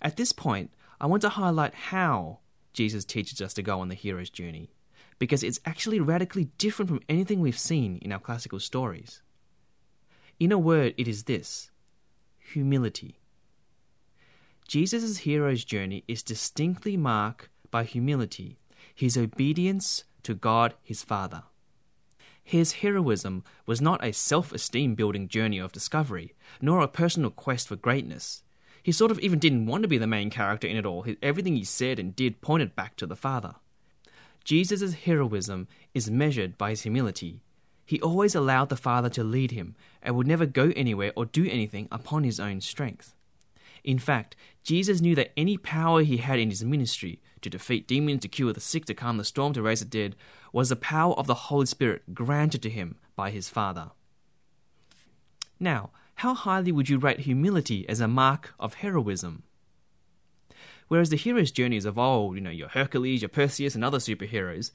At 0.00 0.16
this 0.16 0.30
point, 0.30 0.70
I 1.00 1.06
want 1.06 1.22
to 1.22 1.30
highlight 1.30 1.74
how 1.74 2.38
Jesus 2.72 3.04
teaches 3.04 3.42
us 3.42 3.52
to 3.54 3.62
go 3.62 3.80
on 3.80 3.88
the 3.88 3.96
hero's 3.96 4.30
journey 4.30 4.70
because 5.22 5.44
it's 5.44 5.60
actually 5.64 6.00
radically 6.00 6.46
different 6.58 6.88
from 6.88 7.00
anything 7.08 7.38
we've 7.38 7.56
seen 7.56 7.96
in 8.02 8.10
our 8.10 8.18
classical 8.18 8.58
stories. 8.58 9.22
In 10.40 10.50
a 10.50 10.58
word, 10.58 10.94
it 10.96 11.06
is 11.06 11.22
this 11.22 11.70
humility. 12.40 13.20
Jesus' 14.66 15.18
hero's 15.18 15.62
journey 15.62 16.02
is 16.08 16.24
distinctly 16.24 16.96
marked 16.96 17.48
by 17.70 17.84
humility, 17.84 18.58
his 18.92 19.16
obedience 19.16 20.02
to 20.24 20.34
God 20.34 20.74
his 20.82 21.04
Father. 21.04 21.44
His 22.42 22.72
heroism 22.72 23.44
was 23.64 23.80
not 23.80 24.04
a 24.04 24.12
self 24.12 24.50
esteem 24.50 24.96
building 24.96 25.28
journey 25.28 25.60
of 25.60 25.70
discovery, 25.70 26.34
nor 26.60 26.80
a 26.80 26.88
personal 26.88 27.30
quest 27.30 27.68
for 27.68 27.76
greatness. 27.76 28.42
He 28.82 28.90
sort 28.90 29.12
of 29.12 29.20
even 29.20 29.38
didn't 29.38 29.66
want 29.66 29.82
to 29.82 29.88
be 29.88 29.98
the 29.98 30.08
main 30.08 30.30
character 30.30 30.66
in 30.66 30.76
it 30.76 30.84
all. 30.84 31.06
Everything 31.22 31.54
he 31.54 31.62
said 31.62 32.00
and 32.00 32.16
did 32.16 32.40
pointed 32.40 32.74
back 32.74 32.96
to 32.96 33.06
the 33.06 33.14
Father. 33.14 33.54
Jesus' 34.44 34.94
heroism 34.94 35.68
is 35.94 36.10
measured 36.10 36.58
by 36.58 36.70
his 36.70 36.82
humility. 36.82 37.40
He 37.84 38.00
always 38.00 38.34
allowed 38.34 38.68
the 38.68 38.76
Father 38.76 39.08
to 39.10 39.24
lead 39.24 39.50
him 39.50 39.74
and 40.02 40.16
would 40.16 40.26
never 40.26 40.46
go 40.46 40.72
anywhere 40.74 41.12
or 41.16 41.26
do 41.26 41.46
anything 41.48 41.88
upon 41.90 42.24
his 42.24 42.40
own 42.40 42.60
strength. 42.60 43.14
In 43.84 43.98
fact, 43.98 44.36
Jesus 44.62 45.00
knew 45.00 45.14
that 45.16 45.32
any 45.36 45.56
power 45.56 46.02
he 46.02 46.18
had 46.18 46.38
in 46.38 46.50
his 46.50 46.64
ministry 46.64 47.20
to 47.40 47.50
defeat 47.50 47.88
demons, 47.88 48.20
to 48.20 48.28
cure 48.28 48.52
the 48.52 48.60
sick, 48.60 48.84
to 48.86 48.94
calm 48.94 49.16
the 49.16 49.24
storm, 49.24 49.52
to 49.54 49.62
raise 49.62 49.80
the 49.80 49.86
dead 49.86 50.14
was 50.52 50.68
the 50.68 50.76
power 50.76 51.14
of 51.14 51.26
the 51.26 51.34
Holy 51.34 51.66
Spirit 51.66 52.14
granted 52.14 52.62
to 52.62 52.70
him 52.70 52.96
by 53.16 53.30
his 53.30 53.48
Father. 53.48 53.90
Now, 55.58 55.90
how 56.16 56.34
highly 56.34 56.70
would 56.70 56.88
you 56.88 56.98
rate 56.98 57.20
humility 57.20 57.88
as 57.88 58.00
a 58.00 58.06
mark 58.06 58.54
of 58.60 58.74
heroism? 58.74 59.42
Whereas 60.92 61.08
the 61.08 61.16
hero's 61.16 61.50
journeys 61.50 61.86
of 61.86 61.98
old, 61.98 62.34
you 62.34 62.42
know, 62.42 62.50
your 62.50 62.68
Hercules, 62.68 63.22
your 63.22 63.30
Perseus, 63.30 63.74
and 63.74 63.82
other 63.82 63.96
superheroes, 63.96 64.72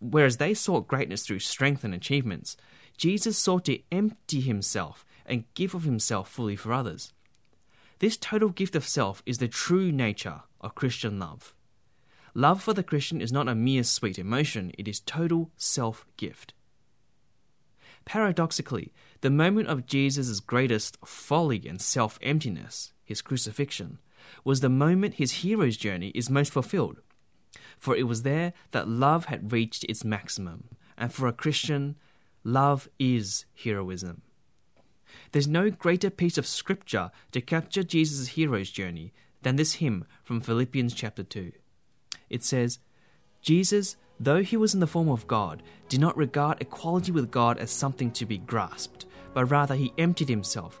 whereas 0.00 0.38
they 0.38 0.54
sought 0.54 0.88
greatness 0.88 1.24
through 1.24 1.38
strength 1.38 1.84
and 1.84 1.94
achievements, 1.94 2.56
Jesus 2.96 3.38
sought 3.38 3.66
to 3.66 3.78
empty 3.92 4.40
himself 4.40 5.04
and 5.24 5.44
give 5.54 5.72
of 5.72 5.84
himself 5.84 6.28
fully 6.28 6.56
for 6.56 6.72
others. 6.72 7.12
This 8.00 8.16
total 8.16 8.48
gift 8.48 8.74
of 8.74 8.84
self 8.84 9.22
is 9.24 9.38
the 9.38 9.46
true 9.46 9.92
nature 9.92 10.40
of 10.60 10.74
Christian 10.74 11.20
love. 11.20 11.54
Love 12.34 12.60
for 12.60 12.74
the 12.74 12.82
Christian 12.82 13.20
is 13.20 13.30
not 13.30 13.46
a 13.46 13.54
mere 13.54 13.84
sweet 13.84 14.18
emotion, 14.18 14.72
it 14.76 14.88
is 14.88 14.98
total 14.98 15.52
self 15.56 16.04
gift. 16.16 16.54
Paradoxically, 18.04 18.92
the 19.20 19.30
moment 19.30 19.68
of 19.68 19.86
Jesus' 19.86 20.40
greatest 20.40 20.98
folly 21.04 21.62
and 21.68 21.80
self 21.80 22.18
emptiness, 22.20 22.92
his 23.04 23.22
crucifixion, 23.22 24.00
was 24.44 24.60
the 24.60 24.68
moment 24.68 25.14
his 25.14 25.42
hero's 25.42 25.76
journey 25.76 26.08
is 26.14 26.30
most 26.30 26.52
fulfilled. 26.52 27.00
For 27.78 27.96
it 27.96 28.04
was 28.04 28.22
there 28.22 28.52
that 28.70 28.88
love 28.88 29.26
had 29.26 29.52
reached 29.52 29.84
its 29.84 30.04
maximum, 30.04 30.68
and 30.96 31.12
for 31.12 31.26
a 31.26 31.32
Christian, 31.32 31.96
love 32.44 32.88
is 32.98 33.44
heroism. 33.62 34.22
There's 35.32 35.48
no 35.48 35.70
greater 35.70 36.10
piece 36.10 36.38
of 36.38 36.46
scripture 36.46 37.10
to 37.32 37.40
capture 37.40 37.82
Jesus' 37.82 38.28
hero's 38.28 38.70
journey 38.70 39.12
than 39.42 39.56
this 39.56 39.74
hymn 39.74 40.04
from 40.22 40.40
Philippians 40.40 40.94
chapter 40.94 41.22
2. 41.22 41.52
It 42.30 42.44
says, 42.44 42.78
Jesus, 43.42 43.96
though 44.18 44.42
he 44.42 44.56
was 44.56 44.74
in 44.74 44.80
the 44.80 44.86
form 44.86 45.08
of 45.08 45.26
God, 45.26 45.62
did 45.88 46.00
not 46.00 46.16
regard 46.16 46.60
equality 46.60 47.12
with 47.12 47.30
God 47.30 47.58
as 47.58 47.70
something 47.70 48.10
to 48.12 48.24
be 48.24 48.38
grasped, 48.38 49.06
but 49.34 49.46
rather 49.46 49.74
he 49.74 49.92
emptied 49.98 50.28
himself, 50.28 50.80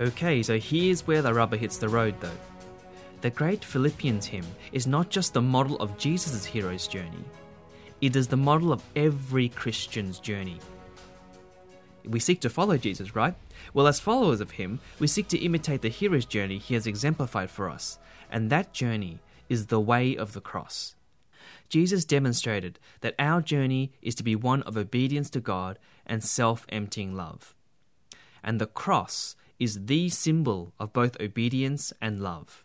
Okay, 0.00 0.44
so 0.44 0.58
here's 0.60 1.06
where 1.08 1.22
the 1.22 1.34
rubber 1.34 1.56
hits 1.56 1.78
the 1.78 1.88
road 1.88 2.14
though. 2.20 2.30
The 3.20 3.30
great 3.30 3.64
Philippians 3.64 4.26
hymn 4.26 4.46
is 4.70 4.86
not 4.86 5.10
just 5.10 5.34
the 5.34 5.42
model 5.42 5.76
of 5.78 5.98
Jesus' 5.98 6.44
hero's 6.44 6.86
journey, 6.86 7.24
it 8.00 8.14
is 8.14 8.28
the 8.28 8.36
model 8.36 8.72
of 8.72 8.84
every 8.94 9.48
Christian's 9.48 10.20
journey. 10.20 10.60
We 12.04 12.20
seek 12.20 12.40
to 12.42 12.48
follow 12.48 12.76
Jesus, 12.76 13.16
right? 13.16 13.34
Well, 13.74 13.88
as 13.88 13.98
followers 13.98 14.40
of 14.40 14.52
him, 14.52 14.78
we 15.00 15.08
seek 15.08 15.26
to 15.28 15.38
imitate 15.38 15.82
the 15.82 15.88
hero's 15.88 16.24
journey 16.24 16.58
he 16.58 16.74
has 16.74 16.86
exemplified 16.86 17.50
for 17.50 17.68
us, 17.68 17.98
and 18.30 18.50
that 18.50 18.72
journey 18.72 19.18
is 19.48 19.66
the 19.66 19.80
way 19.80 20.16
of 20.16 20.32
the 20.32 20.40
cross. 20.40 20.94
Jesus 21.68 22.04
demonstrated 22.04 22.78
that 23.00 23.16
our 23.18 23.42
journey 23.42 23.90
is 24.00 24.14
to 24.14 24.22
be 24.22 24.36
one 24.36 24.62
of 24.62 24.76
obedience 24.76 25.28
to 25.30 25.40
God 25.40 25.76
and 26.06 26.22
self 26.22 26.64
emptying 26.68 27.16
love. 27.16 27.56
And 28.44 28.60
the 28.60 28.66
cross 28.66 29.34
is 29.58 29.86
the 29.86 30.08
symbol 30.08 30.72
of 30.78 30.92
both 30.92 31.20
obedience 31.20 31.92
and 32.00 32.20
love. 32.20 32.64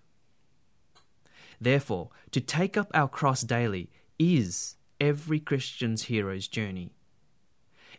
Therefore, 1.60 2.10
to 2.32 2.42
take 2.42 2.78
up 2.78 2.92
our 2.94 3.08
cross 3.08 3.42
daily 3.42 3.90
is 4.20 4.76
every 5.00 5.40
Christian's 5.40 6.04
hero's 6.04 6.48
journey. 6.48 6.92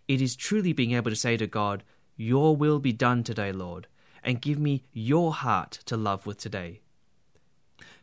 It 0.07 0.21
is 0.21 0.37
truly 0.37 0.73
being 0.73 0.93
able 0.93 1.11
to 1.11 1.17
say 1.17 1.37
to 1.37 1.47
God, 1.47 1.83
Your 2.17 2.55
will 2.55 2.79
be 2.79 2.93
done 2.93 3.25
today, 3.25 3.53
Lord, 3.53 3.87
and 4.23 4.41
give 4.41 4.59
me 4.59 4.85
your 4.93 5.33
heart 5.33 5.81
to 5.87 5.97
love 5.97 6.27
with 6.27 6.39
today. 6.39 6.81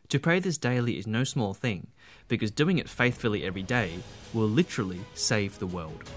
To 0.08 0.18
pray 0.18 0.40
this 0.40 0.58
daily 0.58 0.98
is 0.98 1.06
no 1.06 1.24
small 1.24 1.54
thing, 1.54 1.86
because 2.28 2.50
doing 2.50 2.78
it 2.78 2.88
faithfully 2.88 3.44
every 3.44 3.62
day 3.62 3.98
will 4.34 4.48
literally 4.48 5.00
save 5.14 5.58
the 5.58 5.66
world. 5.66 6.10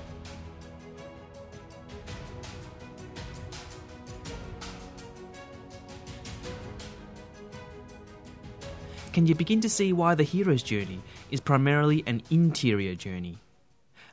Can 9.16 9.26
you 9.26 9.34
begin 9.34 9.62
to 9.62 9.70
see 9.70 9.94
why 9.94 10.14
the 10.14 10.26
hero's 10.26 10.62
journey 10.62 11.00
is 11.32 11.40
primarily 11.40 12.04
an 12.06 12.22
interior 12.30 12.96
journey? 12.96 13.38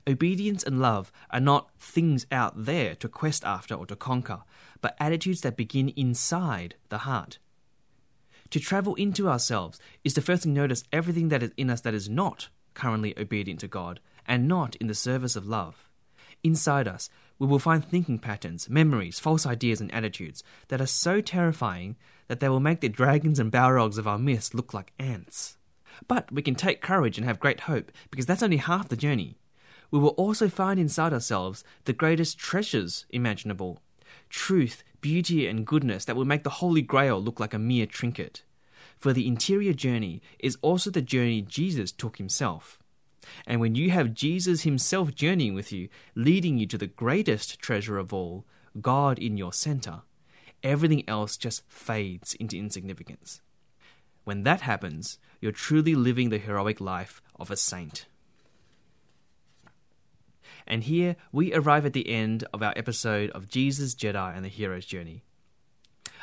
Obedience 0.07 0.63
and 0.63 0.81
love 0.81 1.11
are 1.33 1.41
not 1.41 1.69
things 1.77 2.25
out 2.31 2.67
there 2.67 2.95
to 2.95 3.09
quest 3.09 3.45
after 3.45 3.75
or 3.75 3.85
to 3.85 3.97
conquer, 3.97 4.45
but 4.81 4.95
attitudes 5.01 5.41
that 5.41 5.57
begin 5.57 5.89
inside 5.97 6.77
the 6.89 6.99
heart. 6.99 7.41
To 8.51 8.61
travel 8.61 8.95
into 8.95 9.29
ourselves 9.29 9.81
is 10.05 10.15
to 10.15 10.23
firstly 10.23 10.53
notice 10.53 10.85
everything 10.93 11.31
that 11.31 11.43
is 11.43 11.51
in 11.57 11.69
us 11.69 11.81
that 11.81 11.95
is 11.95 12.09
not 12.09 12.49
currently 12.75 13.13
obedient 13.19 13.59
to 13.59 13.67
God 13.67 13.99
and 14.25 14.47
not 14.47 14.77
in 14.77 14.87
the 14.87 14.95
service 14.95 15.35
of 15.35 15.49
love. 15.49 15.89
Inside 16.45 16.87
us, 16.87 17.11
we 17.43 17.49
will 17.49 17.59
find 17.59 17.85
thinking 17.85 18.21
patterns, 18.21 18.71
memories, 18.71 19.19
false 19.19 19.45
ideas, 19.45 19.81
and 19.81 19.93
attitudes 19.93 20.45
that 20.69 20.81
are 20.81 20.87
so 20.87 21.21
terrifying 21.21 21.97
that 22.29 22.39
they 22.39 22.49
will 22.49 22.61
make 22.61 22.79
the 22.79 22.89
dragons 22.89 23.41
and 23.41 23.51
balrogs 23.51 23.99
of 23.99 24.07
our 24.07 24.17
myths 24.17 24.55
look 24.55 24.73
like 24.73 24.93
ants. 24.97 25.57
But 26.07 26.31
we 26.31 26.41
can 26.41 26.55
take 26.55 26.81
courage 26.81 27.19
and 27.19 27.27
have 27.27 27.41
great 27.41 27.63
hope, 27.63 27.91
because 28.13 28.27
that's 28.27 28.45
only 28.45 28.59
half 28.59 28.89
the 28.89 28.97
journey. 28.97 29.39
We 29.91 29.99
will 29.99 30.11
also 30.11 30.49
find 30.49 30.79
inside 30.79 31.13
ourselves 31.13 31.65
the 31.85 31.93
greatest 31.93 32.39
treasures 32.39 33.07
imaginable 33.11 33.81
truth, 34.31 34.85
beauty, 35.01 35.49
and 35.49 35.67
goodness 35.67 36.05
that 36.05 36.15
will 36.15 36.25
make 36.25 36.45
the 36.45 36.51
Holy 36.51 36.81
Grail 36.81 37.21
look 37.21 37.41
like 37.41 37.55
a 37.55 37.59
mere 37.59 37.87
trinket. 37.87 38.45
For 38.99 39.13
the 39.13 39.27
interior 39.27 39.73
journey 39.73 40.23
is 40.39 40.59
also 40.63 40.93
the 40.93 41.03
journey 41.03 41.43
Jesus 41.43 41.91
took 41.91 42.19
himself. 42.19 42.79
And 43.47 43.61
when 43.61 43.75
you 43.75 43.91
have 43.91 44.15
Jesus 44.15 44.63
himself 44.63 45.15
journeying 45.15 45.55
with 45.55 45.73
you, 45.73 45.89
leading 46.15 46.59
you 46.59 46.67
to 46.67 46.79
the 46.79 46.87
greatest 46.87 47.59
treasure 47.59 47.99
of 47.99 48.13
all, 48.13 48.45
God 48.81 49.19
in 49.19 49.37
your 49.37 49.53
center, 49.53 50.03
everything 50.63 51.09
else 51.09 51.37
just 51.37 51.63
fades 51.69 52.35
into 52.35 52.57
insignificance. 52.57 53.41
When 54.25 54.43
that 54.43 54.63
happens, 54.63 55.19
you're 55.41 55.53
truly 55.53 55.95
living 55.95 56.31
the 56.31 56.39
heroic 56.39 56.81
life 56.81 57.21
of 57.39 57.51
a 57.51 57.57
saint. 57.57 58.07
And 60.67 60.85
here 60.85 61.17
we 61.33 61.53
arrive 61.53 61.85
at 61.85 61.93
the 61.93 62.09
end 62.09 62.45
of 62.53 62.63
our 62.63 62.73
episode 62.77 63.31
of 63.31 63.49
Jesus, 63.49 63.95
Jedi, 63.95 64.35
and 64.35 64.45
the 64.45 64.49
Hero's 64.49 64.87
Journey. 64.87 65.25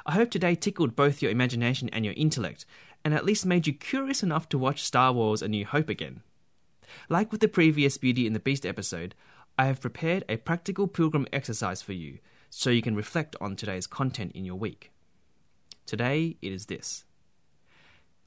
I 0.06 0.13
hope 0.13 0.32
today 0.32 0.56
tickled 0.56 0.96
both 0.96 1.22
your 1.22 1.32
imagination 1.32 1.89
and 1.89 2.06
your 2.06 2.13
intellect, 2.15 2.65
and 3.03 3.13
at 3.13 3.25
least 3.25 3.46
made 3.46 3.68
you 3.68 3.74
curious 3.74 4.24
enough 4.24 4.48
to 4.50 4.58
watch 4.58 4.84
Star 4.84 5.12
Wars 5.12 5.41
A 5.41 5.48
New 5.48 5.65
Hope 5.65 5.89
again. 5.89 6.22
Like 7.10 7.31
with 7.31 7.41
the 7.41 7.48
previous 7.48 7.98
Beauty 7.98 8.25
and 8.25 8.36
the 8.36 8.39
Beast 8.39 8.65
episode, 8.65 9.15
I 9.58 9.65
have 9.65 9.81
prepared 9.81 10.24
a 10.29 10.38
practical 10.38 10.88
pilgrim 10.88 11.27
exercise 11.34 11.81
for 11.81 11.93
you 11.93 12.19
so 12.50 12.69
you 12.69 12.81
can 12.81 12.96
reflect 12.96 13.36
on 13.41 13.55
today's 13.55 13.88
content 13.88 14.31
in 14.34 14.46
your 14.46 14.55
week. 14.55 14.91
Today 15.86 16.38
it 16.41 16.51
is 16.51 16.67
this. 16.67 17.03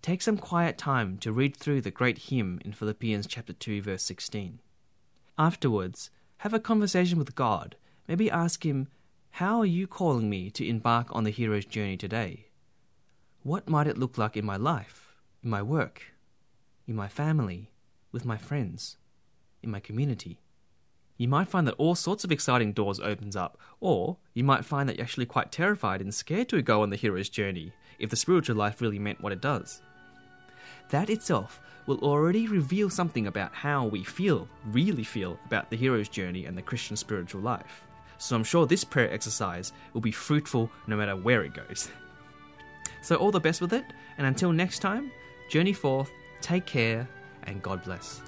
Take 0.03 0.21
some 0.21 0.37
quiet 0.37 0.79
time 0.79 1.19
to 1.19 1.33
read 1.33 1.57
through 1.57 1.81
the 1.81 1.91
great 1.91 2.19
hymn 2.19 2.61
in 2.65 2.73
Philippians 2.73 3.27
chapter 3.27 3.53
2 3.53 3.83
verse 3.83 4.03
16. 4.03 4.61
Afterwards, 5.39 6.11
have 6.39 6.53
a 6.53 6.61
conversation 6.61 7.19
with 7.19 7.35
God. 7.35 7.77
Maybe 8.07 8.31
ask 8.31 8.67
him, 8.67 8.89
how 9.37 9.61
are 9.61 9.67
you 9.67 9.87
calling 9.87 10.29
me 10.29 10.51
to 10.51 10.69
embark 10.69 11.09
on 11.13 11.25
the 11.25 11.31
hero's 11.31 11.65
journey 11.65 11.97
today? 11.97 12.49
What 13.43 13.69
might 13.69 13.87
it 13.87 13.97
look 13.97 14.19
like 14.19 14.37
in 14.37 14.45
my 14.45 14.57
life, 14.57 15.17
in 15.43 15.49
my 15.51 15.63
work, 15.63 16.13
in 16.87 16.95
my 16.95 17.09
family, 17.09 17.72
with 18.13 18.25
my 18.25 18.37
friends, 18.37 18.99
in 19.63 19.71
my 19.71 19.81
community? 19.81 20.39
You 21.17 21.29
might 21.29 21.49
find 21.49 21.67
that 21.67 21.75
all 21.79 21.95
sorts 21.95 22.25
of 22.25 22.33
exciting 22.33 22.73
doors 22.73 23.01
opens 23.01 23.35
up, 23.35 23.59
or 23.81 24.19
you 24.35 24.45
might 24.45 24.65
find 24.65 24.89
that 24.89 24.97
you're 24.97 25.05
actually 25.05 25.27
quite 25.27 25.51
terrified 25.51 26.01
and 26.01 26.15
scared 26.15 26.49
to 26.51 26.63
go 26.63 26.83
on 26.83 26.91
the 26.91 26.97
hero's 26.97 27.29
journey 27.29 27.73
if 27.99 28.11
the 28.11 28.17
spiritual 28.17 28.57
life 28.57 28.81
really 28.81 28.99
meant 28.99 29.21
what 29.21 29.33
it 29.33 29.41
does 29.41 29.83
that 30.93 31.11
itself 31.11 31.61
will 31.87 31.99
already 31.99 32.47
reveal 32.47 32.89
something 32.89 33.27
about 33.27 33.55
how 33.55 33.87
we 33.87 34.05
feel, 34.05 34.49
really 34.67 35.03
feel, 35.03 35.39
about 35.47 35.71
the 35.71 35.77
hero's 35.77 36.09
journey 36.09 36.45
and 36.45 36.57
the 36.57 36.63
Christian 36.63 36.97
spiritual 36.97 37.41
life. 37.41 37.85
So 38.19 38.37
I'm 38.37 38.45
sure 38.45 38.67
this 38.67 38.85
prayer 38.85 39.11
exercise 39.11 39.73
will 39.95 40.01
be 40.01 40.13
fruitful 40.13 40.71
no 40.87 40.97
matter 40.97 41.17
where 41.17 41.43
it 41.43 41.55
goes. 41.55 41.91
So, 43.01 43.17
all 43.17 43.33
the 43.33 43.41
best 43.41 43.61
with 43.61 43.73
it, 43.73 43.85
and 44.17 44.27
until 44.27 44.53
next 44.53 44.79
time, 44.79 45.11
journey 45.49 45.73
forth, 45.73 46.09
take 46.41 46.67
care, 46.67 47.09
and 47.45 47.63
God 47.63 47.83
bless. 47.85 48.21